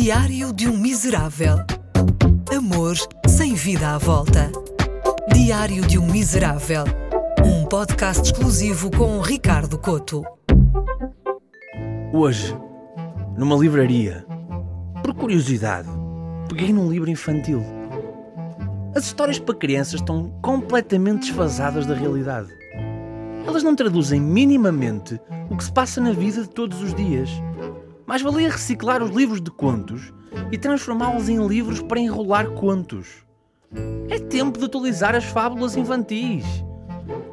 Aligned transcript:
Diário 0.00 0.52
de 0.52 0.68
um 0.68 0.76
Miserável. 0.76 1.56
Amor 2.56 2.94
sem 3.26 3.54
vida 3.54 3.96
à 3.96 3.98
volta. 3.98 4.48
Diário 5.34 5.84
de 5.84 5.98
um 5.98 6.06
Miserável. 6.06 6.84
Um 7.44 7.66
podcast 7.66 8.22
exclusivo 8.22 8.92
com 8.92 9.20
Ricardo 9.20 9.76
Coto. 9.76 10.22
Hoje, 12.12 12.56
numa 13.36 13.56
livraria, 13.56 14.24
por 15.02 15.12
curiosidade, 15.14 15.88
peguei 16.48 16.72
num 16.72 16.88
livro 16.88 17.10
infantil. 17.10 17.60
As 18.94 19.06
histórias 19.06 19.40
para 19.40 19.56
crianças 19.56 19.94
estão 19.94 20.30
completamente 20.40 21.22
desfasadas 21.22 21.86
da 21.86 21.94
realidade. 21.94 22.56
Elas 23.44 23.64
não 23.64 23.74
traduzem 23.74 24.20
minimamente 24.20 25.20
o 25.50 25.56
que 25.56 25.64
se 25.64 25.72
passa 25.72 26.00
na 26.00 26.12
vida 26.12 26.42
de 26.42 26.48
todos 26.50 26.80
os 26.80 26.94
dias. 26.94 27.28
Mais 28.08 28.22
valia 28.22 28.48
reciclar 28.48 29.02
os 29.02 29.10
livros 29.10 29.38
de 29.38 29.50
contos 29.50 30.14
e 30.50 30.56
transformá-los 30.56 31.28
em 31.28 31.46
livros 31.46 31.82
para 31.82 32.00
enrolar 32.00 32.48
contos. 32.52 33.26
É 34.08 34.18
tempo 34.18 34.58
de 34.58 34.64
atualizar 34.64 35.14
as 35.14 35.24
fábulas 35.24 35.76
infantis. 35.76 36.42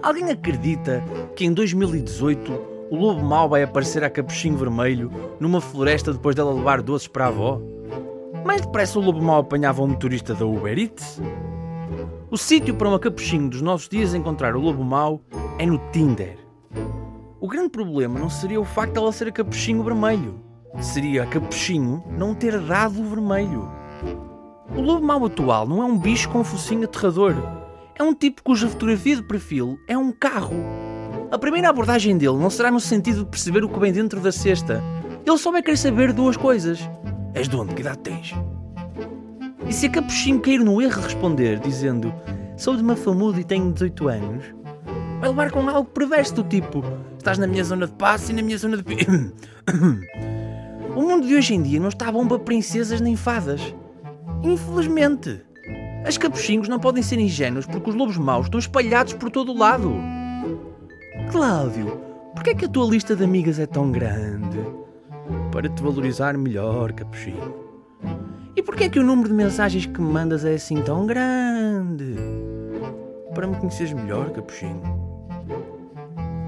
Alguém 0.03 0.29
acredita 0.29 1.01
que 1.33 1.45
em 1.45 1.53
2018 1.53 2.51
o 2.91 2.95
lobo 2.97 3.23
mau 3.23 3.47
vai 3.47 3.63
aparecer 3.63 4.03
a 4.03 4.09
capuchinho 4.09 4.57
vermelho 4.57 5.09
numa 5.39 5.61
floresta 5.61 6.11
depois 6.11 6.35
dela 6.35 6.53
levar 6.53 6.81
doces 6.81 7.07
para 7.07 7.23
a 7.23 7.29
avó? 7.29 7.61
Mais 8.45 8.59
depressa 8.59 8.99
o 8.99 9.01
lobo 9.01 9.21
mau 9.21 9.39
apanhava 9.39 9.81
um 9.81 9.87
motorista 9.87 10.33
da 10.33 10.45
Uber 10.45 10.77
Eats? 10.77 11.21
O 12.29 12.37
sítio 12.37 12.75
para 12.75 12.89
uma 12.89 12.99
capuchinho 12.99 13.47
dos 13.47 13.61
nossos 13.61 13.87
dias 13.87 14.13
encontrar 14.13 14.57
o 14.57 14.59
lobo 14.59 14.83
mau 14.83 15.21
é 15.57 15.65
no 15.65 15.79
Tinder. 15.93 16.37
O 17.39 17.47
grande 17.47 17.69
problema 17.69 18.19
não 18.19 18.29
seria 18.29 18.59
o 18.59 18.65
facto 18.65 18.91
de 18.91 18.99
ela 18.99 19.13
ser 19.13 19.29
a 19.29 19.31
capuchinho 19.31 19.81
vermelho 19.81 20.43
seria 20.79 21.23
a 21.23 21.25
Capuchinho 21.25 22.03
não 22.17 22.33
ter 22.33 22.59
dado 22.59 23.01
o 23.01 23.09
vermelho. 23.09 23.71
O 24.75 24.81
lobo 24.81 25.05
mau 25.05 25.25
atual 25.25 25.67
não 25.67 25.81
é 25.81 25.85
um 25.85 25.97
bicho 25.97 26.29
com 26.29 26.39
um 26.39 26.43
focinho 26.43 26.83
aterrador. 26.83 27.35
É 27.97 28.03
um 28.03 28.13
tipo 28.13 28.43
cuja 28.43 28.67
fotografia 28.67 29.15
de 29.15 29.23
perfil 29.23 29.77
é 29.87 29.97
um 29.97 30.11
carro. 30.11 30.55
A 31.31 31.37
primeira 31.37 31.69
abordagem 31.69 32.17
dele 32.17 32.37
não 32.37 32.49
será 32.49 32.69
no 32.69 32.79
sentido 32.79 33.23
de 33.23 33.29
perceber 33.29 33.63
o 33.63 33.69
que 33.69 33.79
vem 33.79 33.91
dentro 33.91 34.19
da 34.19 34.31
cesta. 34.31 34.83
Ele 35.25 35.37
só 35.37 35.51
vai 35.51 35.63
querer 35.63 35.77
saber 35.77 36.13
duas 36.13 36.37
coisas. 36.37 36.79
És 37.33 37.47
de 37.47 37.55
onde? 37.55 37.73
Que 37.73 37.81
idade 37.81 37.99
tens? 37.99 38.33
E 39.67 39.73
se 39.73 39.87
a 39.87 39.89
Capuchinho 39.89 40.41
cair 40.41 40.59
no 40.59 40.81
erro 40.81 41.01
responder, 41.01 41.59
dizendo 41.59 42.13
Sou 42.57 42.75
de 42.75 42.83
Mafamudo 42.83 43.39
e 43.39 43.43
tenho 43.43 43.71
18 43.71 44.07
anos, 44.07 44.45
vai 45.19 45.29
levar 45.29 45.51
com 45.51 45.67
algo 45.69 45.89
perverso 45.89 46.35
do 46.35 46.43
tipo 46.43 46.83
Estás 47.25 47.39
na 47.39 47.47
minha 47.47 47.63
zona 47.63 47.87
de 47.87 47.93
passe 47.93 48.31
e 48.31 48.35
na 48.35 48.43
minha 48.43 48.57
zona 48.57 48.77
de... 48.77 48.83
O 50.95 51.01
mundo 51.01 51.27
de 51.27 51.35
hoje 51.35 51.53
em 51.53 51.61
dia 51.61 51.77
não 51.77 51.89
está 51.89 52.09
bom 52.09 52.25
para 52.25 52.39
princesas 52.39 53.01
nem 53.01 53.17
fadas. 53.17 53.75
Infelizmente. 54.41 55.41
As 56.05 56.17
capuchinhos 56.17 56.69
não 56.69 56.79
podem 56.79 57.03
ser 57.03 57.19
ingênuos 57.19 57.65
porque 57.65 57.89
os 57.89 57.95
lobos 57.95 58.17
maus 58.17 58.45
estão 58.45 58.59
espalhados 58.59 59.11
por 59.11 59.29
todo 59.29 59.51
o 59.51 59.57
lado. 59.57 59.93
Cláudio, 61.29 61.99
porquê 62.33 62.51
é 62.51 62.55
que 62.55 62.63
a 62.63 62.69
tua 62.69 62.87
lista 62.87 63.13
de 63.13 63.25
amigas 63.25 63.59
é 63.59 63.65
tão 63.65 63.91
grande? 63.91 64.57
Para 65.51 65.67
te 65.67 65.83
valorizar 65.83 66.37
melhor, 66.37 66.93
capuchinho. 66.93 67.53
E 68.55 68.63
porquê 68.63 68.85
é 68.85 68.89
que 68.89 68.99
o 68.99 69.03
número 69.03 69.27
de 69.27 69.35
mensagens 69.35 69.85
que 69.85 69.99
me 69.99 70.13
mandas 70.13 70.45
é 70.45 70.53
assim 70.53 70.81
tão 70.81 71.05
grande? 71.05 72.15
Para 73.33 73.47
me 73.47 73.57
conheceres 73.57 73.91
melhor, 73.91 74.29
capuchinho. 74.29 74.81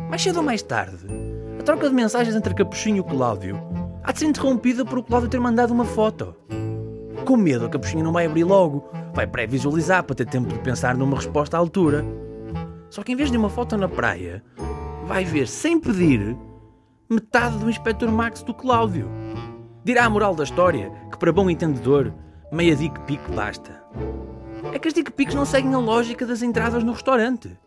Mais 0.09 0.21
cedo 0.21 0.37
ou 0.37 0.43
mais 0.43 0.61
tarde, 0.61 1.05
a 1.59 1.63
troca 1.63 1.89
de 1.89 1.95
mensagens 1.95 2.33
entre 2.33 2.53
Capuchinho 2.53 2.99
e 2.99 3.03
Cláudio 3.03 3.66
há 4.07 4.13
de 4.13 4.19
ser 4.19 4.25
interrompida 4.25 4.85
por 4.85 4.99
o 4.99 5.03
Cláudio 5.03 5.29
ter 5.29 5.39
mandado 5.39 5.73
uma 5.73 5.83
foto. 5.83 6.33
Com 7.25 7.35
medo, 7.35 7.65
a 7.65 7.69
capuchinha 7.69 8.01
não 8.01 8.13
vai 8.13 8.25
abrir 8.25 8.45
logo, 8.45 8.89
vai 9.13 9.27
pré-visualizar 9.27 10.01
para 10.01 10.15
ter 10.15 10.25
tempo 10.25 10.47
de 10.47 10.59
pensar 10.59 10.95
numa 10.95 11.17
resposta 11.17 11.57
à 11.57 11.59
altura. 11.59 12.05
Só 12.89 13.03
que 13.03 13.11
em 13.11 13.17
vez 13.17 13.29
de 13.29 13.37
uma 13.37 13.49
foto 13.49 13.75
na 13.75 13.89
praia, 13.89 14.41
vai 15.05 15.25
ver, 15.25 15.45
sem 15.45 15.77
pedir, 15.77 16.37
metade 17.09 17.57
do 17.57 17.69
Inspector 17.69 18.09
Max 18.09 18.41
do 18.43 18.53
Cláudio. 18.53 19.09
Dirá 19.83 20.05
a 20.05 20.09
moral 20.09 20.33
da 20.33 20.45
história 20.45 20.89
que, 21.11 21.17
para 21.17 21.33
bom 21.33 21.49
entendedor, 21.49 22.13
meia 22.49 22.77
dick 22.77 22.97
pic 23.01 23.19
basta. 23.35 23.83
É 24.71 24.79
que 24.79 24.87
as 24.87 24.93
dick 24.93 25.11
pics 25.11 25.35
não 25.35 25.45
seguem 25.45 25.73
a 25.73 25.79
lógica 25.79 26.25
das 26.25 26.41
entradas 26.41 26.81
no 26.81 26.93
restaurante. 26.93 27.59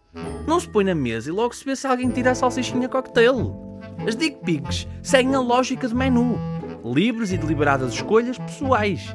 Não 0.47 0.59
se 0.59 0.67
põe 0.67 0.85
na 0.85 0.95
mesa 0.95 1.29
e 1.29 1.33
logo 1.33 1.55
se 1.55 1.67
vê 1.67 1.77
se 1.77 1.87
alguém 1.87 2.09
tira 2.09 2.31
a 2.31 2.35
salsichinha 2.35 2.89
cocktail. 2.89 3.70
As 4.07 4.17
dick 4.17 4.39
pics 4.45 4.89
seguem 5.03 5.35
a 5.35 5.41
lógica 5.41 5.87
do 5.87 5.95
menu, 5.95 6.39
livres 6.85 7.33
e 7.33 7.37
deliberadas 7.37 7.93
escolhas 7.93 8.39
pessoais. 8.39 9.15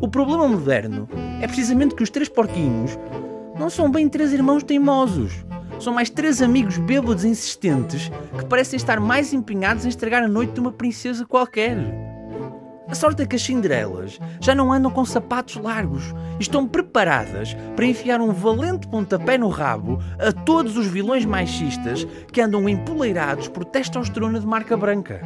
O 0.00 0.08
problema 0.08 0.48
moderno 0.48 1.08
é 1.40 1.46
precisamente 1.46 1.94
que 1.94 2.02
os 2.02 2.10
três 2.10 2.28
porquinhos 2.28 2.98
não 3.58 3.68
são 3.68 3.90
bem 3.90 4.08
três 4.08 4.32
irmãos 4.32 4.62
teimosos. 4.62 5.44
São 5.78 5.92
mais 5.92 6.08
três 6.08 6.40
amigos 6.40 6.78
bêbados 6.78 7.24
insistentes 7.24 8.10
que 8.38 8.44
parecem 8.46 8.76
estar 8.76 8.98
mais 8.98 9.32
empenhados 9.32 9.84
em 9.84 9.88
estragar 9.88 10.22
a 10.22 10.28
noite 10.28 10.52
de 10.52 10.60
uma 10.60 10.72
princesa 10.72 11.26
qualquer. 11.26 12.11
A 12.92 12.94
sorte 12.94 13.22
é 13.22 13.26
que 13.26 13.36
as 13.36 13.42
Cinderelas 13.42 14.20
já 14.38 14.54
não 14.54 14.70
andam 14.70 14.90
com 14.90 15.02
sapatos 15.02 15.56
largos 15.56 16.14
e 16.38 16.42
estão 16.42 16.68
preparadas 16.68 17.56
para 17.74 17.86
enfiar 17.86 18.20
um 18.20 18.34
valente 18.34 18.86
pontapé 18.86 19.38
no 19.38 19.48
rabo 19.48 19.98
a 20.18 20.30
todos 20.30 20.76
os 20.76 20.88
vilões 20.88 21.24
machistas 21.24 22.06
que 22.30 22.42
andam 22.42 22.68
empoleirados 22.68 23.48
por 23.48 23.64
testosterona 23.64 24.38
de 24.38 24.46
marca 24.46 24.76
branca. 24.76 25.22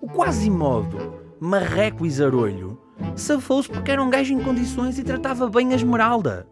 O 0.00 0.08
quase 0.08 0.48
modo, 0.48 1.12
marreco 1.40 2.06
e 2.06 2.10
zarolho, 2.10 2.80
safou-se 3.16 3.68
porque 3.68 3.90
era 3.90 4.00
um 4.00 4.08
gajo 4.08 4.32
em 4.32 4.38
condições 4.38 4.96
e 4.96 5.02
tratava 5.02 5.50
bem 5.50 5.72
a 5.72 5.74
esmeralda. 5.74 6.46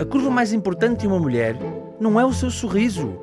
A 0.00 0.04
curva 0.06 0.30
mais 0.30 0.54
importante 0.54 1.00
de 1.00 1.06
uma 1.06 1.18
mulher 1.18 1.58
não 2.00 2.18
é 2.18 2.24
o 2.24 2.32
seu 2.32 2.50
sorriso, 2.50 3.18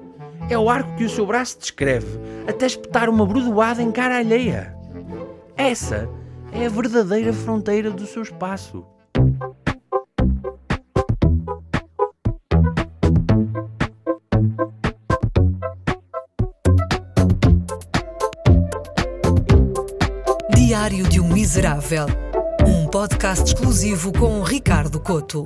é 0.48 0.56
o 0.56 0.70
arco 0.70 0.96
que 0.96 1.06
o 1.06 1.10
seu 1.10 1.26
braço 1.26 1.58
descreve 1.58 2.20
até 2.48 2.68
espetar 2.68 3.10
uma 3.10 3.26
brudoada 3.26 3.82
em 3.82 3.92
cara 3.92 4.20
alheia. 4.20 4.75
Essa 5.58 6.10
é 6.52 6.66
a 6.66 6.70
verdadeira 6.70 7.32
fronteira 7.32 7.90
do 7.90 8.06
seu 8.06 8.22
espaço. 8.22 8.86
Diário 20.56 21.08
de 21.08 21.22
um 21.22 21.28
Miserável. 21.30 22.06
Um 22.68 22.88
podcast 22.88 23.46
exclusivo 23.46 24.12
com 24.12 24.42
Ricardo 24.42 25.00
Coto. 25.00 25.46